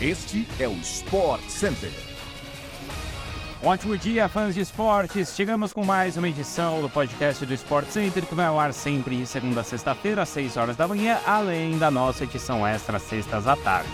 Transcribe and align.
Este 0.00 0.46
é 0.60 0.68
o 0.68 0.74
Sport 0.74 1.42
Center. 1.48 1.90
Ótimo 3.60 3.98
dia, 3.98 4.28
fãs 4.28 4.54
de 4.54 4.60
esportes! 4.60 5.34
Chegamos 5.34 5.72
com 5.72 5.84
mais 5.84 6.16
uma 6.16 6.28
edição 6.28 6.80
do 6.80 6.88
podcast 6.88 7.44
do 7.44 7.52
Sport 7.54 7.88
Center, 7.88 8.24
que 8.24 8.32
vai 8.32 8.46
ao 8.46 8.60
ar 8.60 8.72
sempre 8.72 9.26
segunda 9.26 9.62
a 9.62 9.64
sexta-feira, 9.64 10.22
às 10.22 10.28
6 10.28 10.56
horas 10.56 10.76
da 10.76 10.86
manhã, 10.86 11.18
além 11.26 11.76
da 11.78 11.90
nossa 11.90 12.22
edição 12.22 12.64
extra, 12.64 13.00
sextas 13.00 13.48
à 13.48 13.56
tarde. 13.56 13.90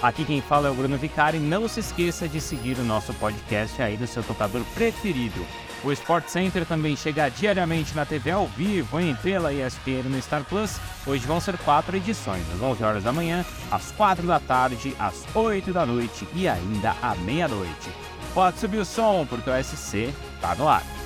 Aqui 0.00 0.24
quem 0.24 0.40
fala 0.40 0.68
é 0.68 0.70
o 0.70 0.74
Bruno 0.74 0.96
Vicari. 0.96 1.40
Não 1.40 1.66
se 1.66 1.80
esqueça 1.80 2.28
de 2.28 2.40
seguir 2.40 2.78
o 2.78 2.84
nosso 2.84 3.12
podcast 3.14 3.82
aí 3.82 3.96
do 3.96 4.06
seu 4.06 4.22
tocador 4.22 4.62
preferido. 4.76 5.44
O 5.84 5.92
Sport 5.92 6.26
Center 6.28 6.66
também 6.66 6.96
chega 6.96 7.28
diariamente 7.28 7.94
na 7.94 8.04
TV 8.04 8.32
ao 8.32 8.46
vivo, 8.48 8.98
em 8.98 9.14
pela 9.14 9.52
ESPN 9.52 10.08
no 10.08 10.20
Star 10.20 10.42
Plus. 10.44 10.76
Hoje 11.06 11.24
vão 11.24 11.40
ser 11.40 11.56
quatro 11.58 11.96
edições, 11.96 12.42
às 12.52 12.60
11 12.60 12.82
horas 12.82 13.04
da 13.04 13.12
manhã, 13.12 13.44
às 13.70 13.92
4 13.92 14.26
da 14.26 14.40
tarde, 14.40 14.94
às 14.98 15.24
8 15.34 15.72
da 15.72 15.86
noite 15.86 16.26
e 16.34 16.48
ainda 16.48 16.96
à 17.00 17.14
meia-noite. 17.14 17.90
Pode 18.34 18.58
subir 18.58 18.78
o 18.78 18.84
som, 18.84 19.24
porque 19.28 19.48
o 19.48 19.64
SC 19.64 20.12
tá 20.40 20.54
no 20.56 20.68
ar. 20.68 20.97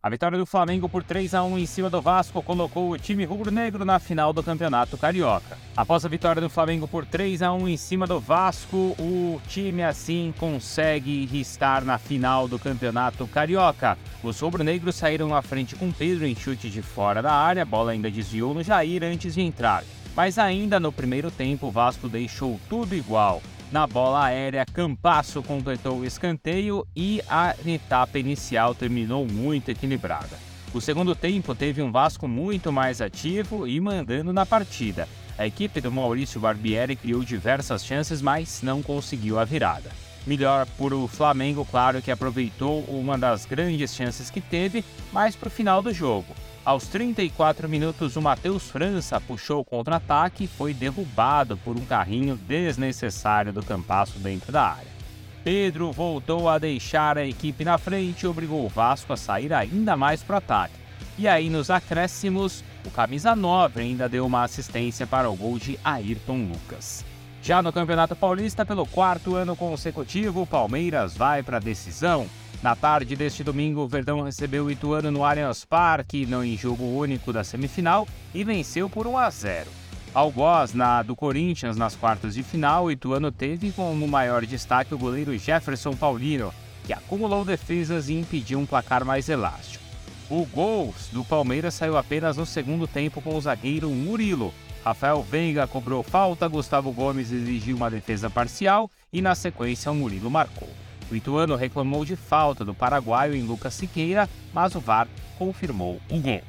A 0.00 0.08
vitória 0.08 0.38
do 0.38 0.46
Flamengo 0.46 0.88
por 0.88 1.02
3 1.02 1.34
a 1.34 1.42
1 1.42 1.58
em 1.58 1.66
cima 1.66 1.90
do 1.90 2.00
Vasco 2.00 2.40
colocou 2.40 2.88
o 2.88 2.96
time 2.96 3.24
rubro-negro 3.24 3.84
na 3.84 3.98
final 3.98 4.32
do 4.32 4.44
Campeonato 4.44 4.96
Carioca. 4.96 5.58
Após 5.76 6.04
a 6.04 6.08
vitória 6.08 6.40
do 6.40 6.48
Flamengo 6.48 6.86
por 6.86 7.04
3 7.04 7.42
a 7.42 7.52
1 7.52 7.68
em 7.68 7.76
cima 7.76 8.06
do 8.06 8.20
Vasco, 8.20 8.94
o 8.96 9.40
time 9.48 9.82
assim 9.82 10.32
consegue 10.38 11.28
estar 11.40 11.84
na 11.84 11.98
final 11.98 12.46
do 12.46 12.60
Campeonato 12.60 13.26
Carioca. 13.26 13.98
Os 14.22 14.38
rubro-negros 14.38 14.94
saíram 14.94 15.34
à 15.34 15.42
frente 15.42 15.74
com 15.74 15.90
Pedro 15.90 16.24
em 16.24 16.36
chute 16.36 16.70
de 16.70 16.80
fora 16.80 17.20
da 17.20 17.32
área, 17.32 17.62
a 17.62 17.66
bola 17.66 17.90
ainda 17.90 18.08
desviou 18.08 18.54
no 18.54 18.62
Jair 18.62 19.02
antes 19.02 19.34
de 19.34 19.40
entrar. 19.40 19.82
Mas 20.14 20.38
ainda 20.38 20.78
no 20.78 20.92
primeiro 20.92 21.28
tempo, 21.28 21.66
o 21.66 21.72
Vasco 21.72 22.08
deixou 22.08 22.60
tudo 22.68 22.94
igual. 22.94 23.42
Na 23.70 23.86
bola 23.86 24.24
aérea, 24.24 24.64
Campasso 24.64 25.42
completou 25.42 25.98
o 25.98 26.04
escanteio 26.04 26.86
e 26.96 27.20
a 27.28 27.54
etapa 27.66 28.18
inicial 28.18 28.74
terminou 28.74 29.26
muito 29.26 29.70
equilibrada. 29.70 30.38
O 30.72 30.80
segundo 30.80 31.14
tempo 31.14 31.54
teve 31.54 31.82
um 31.82 31.92
Vasco 31.92 32.26
muito 32.26 32.72
mais 32.72 33.02
ativo 33.02 33.66
e 33.66 33.78
mandando 33.78 34.32
na 34.32 34.46
partida. 34.46 35.06
A 35.36 35.46
equipe 35.46 35.82
do 35.82 35.92
Maurício 35.92 36.40
Barbieri 36.40 36.96
criou 36.96 37.22
diversas 37.22 37.84
chances, 37.84 38.22
mas 38.22 38.62
não 38.62 38.82
conseguiu 38.82 39.38
a 39.38 39.44
virada. 39.44 39.90
Melhor 40.28 40.66
por 40.76 40.92
o 40.92 41.08
Flamengo, 41.08 41.64
claro 41.64 42.02
que 42.02 42.10
aproveitou 42.10 42.82
uma 42.82 43.16
das 43.16 43.46
grandes 43.46 43.94
chances 43.94 44.28
que 44.28 44.42
teve, 44.42 44.84
mas 45.10 45.34
para 45.34 45.46
o 45.46 45.50
final 45.50 45.80
do 45.80 45.90
jogo. 45.90 46.34
Aos 46.62 46.86
34 46.86 47.66
minutos, 47.66 48.14
o 48.14 48.20
Matheus 48.20 48.70
França 48.70 49.18
puxou 49.18 49.62
o 49.62 49.64
contra-ataque 49.64 50.44
e 50.44 50.46
foi 50.46 50.74
derrubado 50.74 51.56
por 51.56 51.78
um 51.78 51.84
carrinho 51.86 52.36
desnecessário 52.36 53.54
do 53.54 53.64
Campasso 53.64 54.18
dentro 54.18 54.52
da 54.52 54.64
área. 54.64 54.98
Pedro 55.42 55.92
voltou 55.92 56.46
a 56.46 56.58
deixar 56.58 57.16
a 57.16 57.24
equipe 57.24 57.64
na 57.64 57.78
frente 57.78 58.24
e 58.24 58.26
obrigou 58.26 58.66
o 58.66 58.68
Vasco 58.68 59.14
a 59.14 59.16
sair 59.16 59.50
ainda 59.54 59.96
mais 59.96 60.22
para 60.22 60.34
o 60.34 60.36
ataque. 60.36 60.74
E 61.16 61.26
aí, 61.26 61.48
nos 61.48 61.70
acréscimos, 61.70 62.62
o 62.84 62.90
camisa 62.90 63.34
9 63.34 63.80
ainda 63.80 64.06
deu 64.10 64.26
uma 64.26 64.44
assistência 64.44 65.06
para 65.06 65.30
o 65.30 65.34
gol 65.34 65.58
de 65.58 65.80
Ayrton 65.82 66.50
Lucas. 66.52 67.02
Já 67.42 67.62
no 67.62 67.72
Campeonato 67.72 68.14
Paulista, 68.14 68.64
pelo 68.64 68.86
quarto 68.86 69.34
ano 69.34 69.56
consecutivo, 69.56 70.42
o 70.42 70.46
Palmeiras 70.46 71.16
vai 71.16 71.42
para 71.42 71.56
a 71.56 71.60
decisão. 71.60 72.26
Na 72.62 72.74
tarde 72.74 73.14
deste 73.14 73.44
domingo, 73.44 73.82
o 73.82 73.88
Verdão 73.88 74.20
recebeu 74.20 74.64
o 74.64 74.70
Ituano 74.70 75.10
no 75.10 75.24
Allianz 75.24 75.64
Parque, 75.64 76.26
não 76.26 76.44
em 76.44 76.56
jogo 76.56 76.84
único 76.84 77.32
da 77.32 77.44
semifinal, 77.44 78.06
e 78.34 78.42
venceu 78.42 78.90
por 78.90 79.06
1 79.06 79.16
a 79.16 79.30
0. 79.30 79.70
Algoz, 80.12 80.74
na 80.74 81.02
do 81.02 81.14
Corinthians, 81.14 81.76
nas 81.76 81.94
quartas 81.94 82.34
de 82.34 82.42
final, 82.42 82.86
o 82.86 82.90
Ituano 82.90 83.30
teve 83.30 83.70
como 83.70 84.08
maior 84.08 84.44
destaque 84.44 84.92
o 84.92 84.98
goleiro 84.98 85.36
Jefferson 85.38 85.92
Paulino, 85.92 86.52
que 86.84 86.92
acumulou 86.92 87.44
defesas 87.44 88.08
e 88.08 88.14
impediu 88.14 88.58
um 88.58 88.66
placar 88.66 89.04
mais 89.04 89.28
elástico. 89.28 89.84
O 90.28 90.44
gol 90.44 90.94
do 91.12 91.24
Palmeiras 91.24 91.74
saiu 91.74 91.96
apenas 91.96 92.36
no 92.36 92.44
segundo 92.44 92.86
tempo 92.86 93.22
com 93.22 93.36
o 93.36 93.40
zagueiro 93.40 93.88
Murilo. 93.90 94.52
Rafael 94.88 95.22
Veiga 95.22 95.66
cobrou 95.66 96.02
falta, 96.02 96.48
Gustavo 96.48 96.90
Gomes 96.92 97.30
exigiu 97.30 97.76
uma 97.76 97.90
defesa 97.90 98.30
parcial 98.30 98.90
e, 99.12 99.20
na 99.20 99.34
sequência, 99.34 99.92
o 99.92 99.94
Murilo 99.94 100.30
marcou. 100.30 100.70
O 101.10 101.14
Ituano 101.14 101.56
reclamou 101.56 102.06
de 102.06 102.16
falta 102.16 102.64
do 102.64 102.72
paraguaio 102.72 103.34
em 103.34 103.42
Lucas 103.42 103.74
Siqueira, 103.74 104.26
mas 104.50 104.74
o 104.74 104.80
VAR 104.80 105.06
confirmou 105.36 106.00
o 106.10 106.18
gol. 106.18 106.40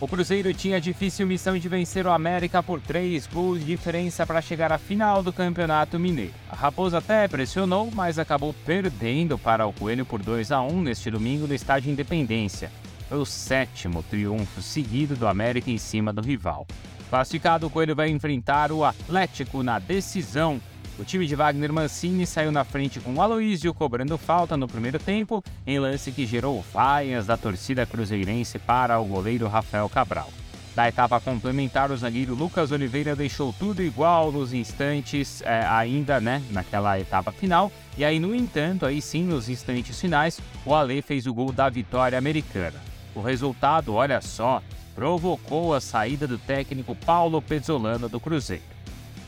O 0.00 0.08
Cruzeiro 0.08 0.52
tinha 0.52 0.78
a 0.78 0.80
difícil 0.80 1.24
missão 1.24 1.56
de 1.56 1.68
vencer 1.68 2.04
o 2.04 2.10
América 2.10 2.60
por 2.64 2.80
três 2.80 3.28
gols 3.28 3.60
de 3.60 3.66
diferença 3.66 4.26
para 4.26 4.42
chegar 4.42 4.72
à 4.72 4.78
final 4.78 5.22
do 5.22 5.32
Campeonato 5.32 5.96
Mineiro. 5.96 6.34
A 6.50 6.56
Raposa 6.56 6.98
até 6.98 7.28
pressionou, 7.28 7.92
mas 7.94 8.18
acabou 8.18 8.52
perdendo 8.66 9.38
para 9.38 9.68
o 9.68 9.72
Coelho 9.72 10.04
por 10.04 10.20
2 10.20 10.50
a 10.50 10.60
1 10.60 10.82
neste 10.82 11.12
domingo 11.12 11.46
no 11.46 11.54
Estádio 11.54 11.92
Independência. 11.92 12.72
Foi 13.08 13.18
o 13.18 13.24
sétimo 13.24 14.02
triunfo 14.02 14.60
seguido 14.60 15.14
do 15.14 15.28
América 15.28 15.70
em 15.70 15.78
cima 15.78 16.12
do 16.12 16.20
rival. 16.20 16.66
Classificado, 17.10 17.66
o 17.66 17.70
Coelho 17.70 17.94
vai 17.94 18.08
enfrentar 18.08 18.72
o 18.72 18.84
Atlético 18.84 19.62
na 19.62 19.78
decisão 19.78 20.60
o 20.96 21.04
time 21.04 21.26
de 21.26 21.34
Wagner 21.34 21.72
Mancini 21.72 22.24
saiu 22.24 22.52
na 22.52 22.62
frente 22.62 23.00
com 23.00 23.14
o 23.14 23.20
Aloísio 23.20 23.74
cobrando 23.74 24.16
falta 24.16 24.56
no 24.56 24.68
primeiro 24.68 24.98
tempo, 24.98 25.42
em 25.66 25.78
lance 25.78 26.12
que 26.12 26.24
gerou 26.24 26.64
vaias 26.72 27.26
da 27.26 27.36
torcida 27.36 27.84
cruzeirense 27.84 28.60
para 28.60 29.00
o 29.00 29.04
goleiro 29.04 29.48
Rafael 29.48 29.88
Cabral. 29.88 30.30
Da 30.74 30.88
etapa 30.88 31.20
complementar, 31.20 31.90
o 31.90 31.96
zagueiro 31.96 32.34
Lucas 32.34 32.70
Oliveira 32.70 33.16
deixou 33.16 33.52
tudo 33.52 33.82
igual 33.82 34.30
nos 34.30 34.52
instantes, 34.52 35.42
é, 35.42 35.64
ainda 35.66 36.20
né, 36.20 36.40
naquela 36.50 36.98
etapa 36.98 37.32
final. 37.32 37.72
E 37.98 38.04
aí, 38.04 38.20
no 38.20 38.34
entanto, 38.34 38.86
aí 38.86 39.02
sim, 39.02 39.24
nos 39.24 39.48
instantes 39.48 40.00
finais, 40.00 40.40
o 40.64 40.74
Ale 40.74 41.02
fez 41.02 41.26
o 41.26 41.34
gol 41.34 41.50
da 41.50 41.68
vitória 41.68 42.18
americana. 42.18 42.80
O 43.14 43.20
resultado, 43.20 43.94
olha 43.94 44.20
só, 44.20 44.60
provocou 44.94 45.74
a 45.74 45.80
saída 45.80 46.26
do 46.26 46.38
técnico 46.38 46.94
Paulo 46.94 47.42
Pezzolano 47.42 48.08
do 48.08 48.20
Cruzeiro. 48.20 48.62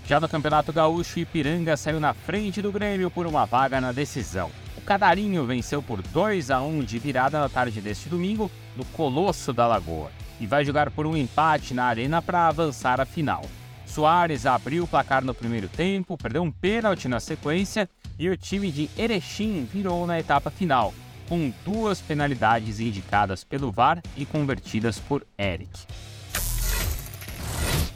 Já 0.06 0.20
no 0.20 0.28
Campeonato 0.28 0.72
Gaúcho, 0.72 1.18
Ipiranga 1.18 1.76
saiu 1.76 1.98
na 1.98 2.14
frente 2.14 2.62
do 2.62 2.70
Grêmio 2.70 3.10
por 3.10 3.26
uma 3.26 3.44
vaga 3.44 3.80
na 3.80 3.90
decisão. 3.90 4.50
O 4.76 4.80
Cadarinho 4.80 5.44
venceu 5.44 5.82
por 5.82 6.00
2 6.00 6.50
a 6.50 6.62
1 6.62 6.84
de 6.84 6.98
virada 6.98 7.40
na 7.40 7.48
tarde 7.48 7.80
deste 7.80 8.08
domingo 8.08 8.48
no 8.76 8.84
Colosso 8.84 9.52
da 9.52 9.66
Lagoa 9.66 10.12
e 10.40 10.46
vai 10.46 10.64
jogar 10.64 10.90
por 10.90 11.06
um 11.06 11.16
empate 11.16 11.74
na 11.74 11.86
arena 11.86 12.22
para 12.22 12.46
avançar 12.46 13.00
à 13.00 13.04
final. 13.04 13.42
Soares 13.84 14.46
abriu 14.46 14.84
o 14.84 14.86
placar 14.86 15.24
no 15.24 15.34
primeiro 15.34 15.68
tempo, 15.68 16.16
perdeu 16.16 16.42
um 16.42 16.52
pênalti 16.52 17.08
na 17.08 17.18
sequência 17.18 17.88
e 18.18 18.28
o 18.28 18.36
time 18.36 18.70
de 18.70 18.88
Erechim 18.96 19.64
virou 19.64 20.06
na 20.06 20.20
etapa 20.20 20.50
final, 20.50 20.94
com 21.28 21.52
duas 21.64 22.00
penalidades 22.00 22.80
indicadas 22.80 23.44
pelo 23.44 23.70
VAR 23.70 24.02
e 24.16 24.24
convertidas 24.24 24.98
por 24.98 25.26
Eric. 25.38 25.70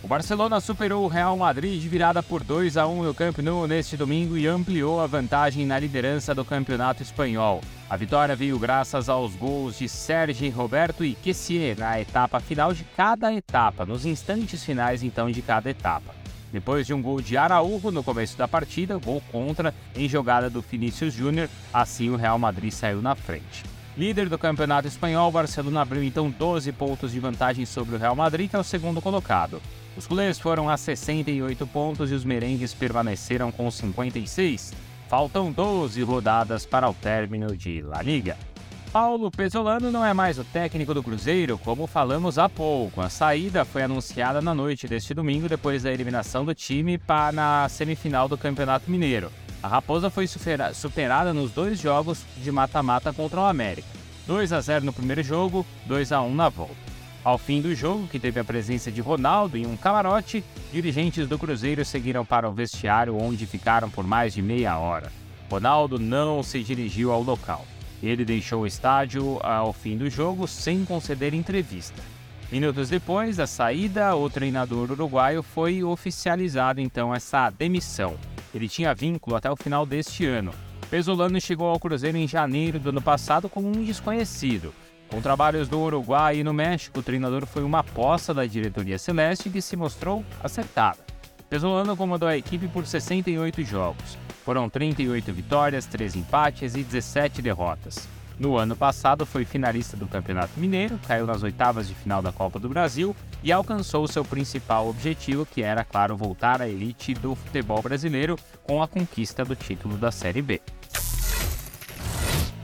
O 0.03 0.09
Barcelona 0.09 0.61
superou 0.61 1.05
o 1.05 1.09
Real 1.09 1.37
Madrid 1.37 1.81
de 1.81 1.89
virada 1.89 2.23
por 2.23 2.43
2 2.43 2.77
a 2.77 2.87
1 2.87 3.03
no 3.03 3.15
Camp 3.15 3.39
Nou 3.39 3.67
neste 3.67 3.97
domingo 3.97 4.37
e 4.37 4.47
ampliou 4.47 4.99
a 5.01 5.07
vantagem 5.07 5.67
na 5.67 5.79
liderança 5.79 6.35
do 6.35 6.45
campeonato 6.45 7.03
espanhol. 7.03 7.61
A 7.89 7.97
vitória 7.97 8.35
veio 8.35 8.59
graças 8.59 9.09
aos 9.09 9.35
gols 9.35 9.79
de 9.79 9.89
Sergi 9.89 10.49
Roberto 10.49 11.05
e 11.05 11.15
Kessier 11.15 11.79
na 11.79 12.01
etapa 12.01 12.41
final 12.41 12.73
de 12.73 12.83
cada 12.97 13.33
etapa, 13.33 13.85
nos 13.85 14.07
instantes 14.07 14.65
finais 14.65 15.03
então 15.03 15.31
de 15.31 15.43
cada 15.43 15.69
etapa. 15.69 16.20
Depois 16.53 16.87
de 16.87 16.93
um 16.93 17.01
gol 17.01 17.21
de 17.21 17.37
Araújo 17.37 17.91
no 17.91 18.03
começo 18.03 18.37
da 18.37 18.49
partida, 18.49 18.99
gol 18.99 19.23
contra 19.31 19.75
em 19.95 20.09
jogada 20.09 20.51
do 20.51 20.61
Vinícius 20.61 21.15
Júnior, 21.15 21.49
assim 21.73 22.11
o 22.11 22.17
Real 22.17 22.39
Madrid 22.39 22.73
saiu 22.73 23.01
na 23.01 23.15
frente. 23.15 23.65
Líder 23.97 24.29
do 24.29 24.39
campeonato 24.39 24.89
espanhol, 24.89 25.31
Barcelona 25.31 25.83
abriu 25.83 26.03
então 26.03 26.31
12 26.31 26.73
pontos 26.73 27.13
de 27.13 27.21
vantagem 27.21 27.67
sobre 27.67 27.95
o 27.95 27.99
Real 27.99 28.17
Madrid, 28.17 28.49
que 28.49 28.57
é 28.57 28.59
o 28.59 28.65
segundo 28.65 29.01
colocado. 29.01 29.61
Os 29.97 30.07
culés 30.07 30.39
foram 30.39 30.69
a 30.69 30.77
68 30.77 31.67
pontos 31.67 32.11
e 32.11 32.15
os 32.15 32.25
merengues 32.25 32.73
permaneceram 32.73 33.51
com 33.51 33.71
56. 33.71 34.73
Faltam 35.09 35.51
12 35.51 36.03
rodadas 36.03 36.65
para 36.65 36.89
o 36.89 36.95
término 36.95 37.57
de 37.57 37.83
La 37.83 38.01
Liga. 38.01 38.37
Paulo 38.93 39.31
Pesolano 39.31 39.93
não 39.93 40.05
é 40.05 40.13
mais 40.13 40.37
o 40.37 40.43
técnico 40.43 40.93
do 40.93 41.01
Cruzeiro, 41.01 41.57
como 41.59 41.87
falamos 41.87 42.39
há 42.39 42.49
pouco. 42.49 43.01
A 43.01 43.09
saída 43.09 43.65
foi 43.65 43.85
anunciada 43.85 44.43
na 44.43 44.53
noite 44.53 44.89
deste 44.89 45.15
domingo, 45.15 45.49
depois 45.49 45.85
da 45.85 45.93
eliminação 45.93 46.45
do 46.45 46.53
time 46.57 46.99
para 46.99 47.31
na 47.31 47.69
semifinal 47.69 48.29
do 48.29 48.37
Campeonato 48.37 48.91
Mineiro. 48.91 49.31
A 49.63 49.69
Raposa 49.69 50.11
foi 50.11 50.27
superada 50.27 51.33
nos 51.33 51.53
dois 51.53 51.79
jogos 51.79 52.25
de 52.39 52.51
mata-mata 52.51 53.13
contra 53.13 53.39
o 53.39 53.45
América. 53.45 53.87
2 54.27 54.53
a 54.53 54.61
0 54.61 54.85
no 54.85 54.93
primeiro 54.93 55.23
jogo, 55.23 55.65
2 55.87 56.11
a 56.11 56.21
1 56.23 56.35
na 56.35 56.49
volta. 56.49 56.75
Ao 57.23 57.39
fim 57.39 57.61
do 57.61 57.73
jogo, 57.77 58.09
que 58.09 58.19
teve 58.19 58.41
a 58.41 58.45
presença 58.45 58.91
de 58.91 59.01
Ronaldo 59.01 59.57
em 59.57 59.67
um 59.67 59.77
camarote, 59.77 60.43
dirigentes 60.73 61.29
do 61.29 61.39
Cruzeiro 61.39 61.85
seguiram 61.85 62.25
para 62.25 62.49
o 62.49 62.53
vestiário 62.53 63.17
onde 63.17 63.47
ficaram 63.47 63.89
por 63.89 64.05
mais 64.05 64.35
de 64.35 64.43
meia 64.43 64.77
hora. 64.79 65.13
Ronaldo 65.49 65.97
não 65.97 66.43
se 66.43 66.61
dirigiu 66.65 67.13
ao 67.13 67.23
local. 67.23 67.65
Ele 68.03 68.25
deixou 68.25 68.63
o 68.63 68.67
estádio 68.67 69.39
ao 69.43 69.73
fim 69.73 69.97
do 69.97 70.09
jogo 70.09 70.49
sem 70.49 70.85
conceder 70.85 71.35
entrevista. 71.35 72.03
Minutos 72.51 72.89
depois 72.89 73.37
da 73.37 73.47
saída, 73.47 74.17
o 74.17 74.29
treinador 74.29 74.91
uruguaio 74.91 75.43
foi 75.43 75.85
oficializado 75.85 76.81
então 76.81 77.15
essa 77.15 77.49
demissão. 77.51 78.17
Ele 78.53 78.69
tinha 78.69 78.95
vínculo 78.95 79.37
até 79.37 79.51
o 79.51 79.55
final 79.55 79.87
deste 79.87 80.27
ano. 80.27 80.53
Pesolano 80.91 81.41
chegou 81.41 81.69
ao 81.69 81.79
Cruzeiro 81.79 82.17
em 82.17 82.27
janeiro 82.27 82.81
do 82.81 82.89
ano 82.89 83.01
passado 83.01 83.49
como 83.49 83.69
um 83.69 83.85
desconhecido. 83.85 84.75
Com 85.09 85.21
trabalhos 85.21 85.69
do 85.69 85.79
Uruguai 85.79 86.39
e 86.39 86.45
no 86.45 86.53
México, 86.53 86.99
o 86.99 87.03
treinador 87.03 87.47
foi 87.47 87.63
uma 87.63 87.81
aposta 87.81 88.35
da 88.35 88.47
diretoria 88.47 88.99
celeste 88.99 89.51
que 89.51 89.63
se 89.63 89.77
mostrou 89.77 90.25
acertada. 90.43 90.99
Pesolano 91.49 91.97
comandou 91.97 92.29
a 92.29 92.37
equipe 92.37 92.67
por 92.69 92.87
68 92.87 93.63
jogos. 93.65 94.19
Foram 94.45 94.69
38 94.69 95.33
vitórias, 95.33 95.87
3 95.87 96.17
empates 96.17 96.75
e 96.75 96.83
17 96.83 97.43
derrotas. 97.43 98.09
No 98.39 98.57
ano 98.57 98.75
passado 98.75 99.27
foi 99.27 99.45
finalista 99.45 99.99
do 99.99 100.09
Campeonato 100.09 100.59
Mineiro, 100.59 100.99
caiu 101.07 101.27
nas 101.27 101.43
oitavas 101.43 101.87
de 101.87 101.95
final 101.95 102.23
da 102.23 102.33
Copa 102.33 102.59
do 102.59 102.71
Brasil 102.71 103.15
e 103.43 103.53
alcançou 103.53 104.09
seu 104.09 104.25
principal 104.25 104.89
objetivo, 104.89 105.45
que 105.45 105.63
era, 105.63 105.85
claro, 105.85 106.17
voltar 106.17 106.63
à 106.63 106.67
elite 106.67 107.13
do 107.13 107.35
futebol 107.35 107.83
brasileiro 107.83 108.39
com 108.63 108.83
a 108.83 108.89
conquista 108.89 109.45
do 109.45 109.55
título 109.55 109.99
da 109.99 110.11
Série 110.11 110.41
B. 110.41 110.59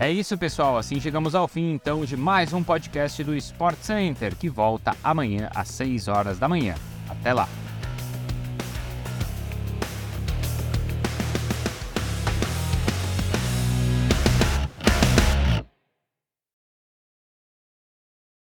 É 0.00 0.10
isso, 0.10 0.36
pessoal. 0.38 0.78
Assim 0.78 0.98
chegamos 0.98 1.34
ao 1.34 1.46
fim 1.46 1.72
então 1.72 2.06
de 2.06 2.16
mais 2.16 2.54
um 2.54 2.62
podcast 2.62 3.22
do 3.22 3.36
Sport 3.36 3.78
Center, 3.82 4.34
que 4.34 4.48
volta 4.48 4.96
amanhã 5.04 5.50
às 5.54 5.68
6 5.68 6.08
horas 6.08 6.38
da 6.38 6.48
manhã. 6.48 6.74
Até 7.08 7.34
lá! 7.34 7.46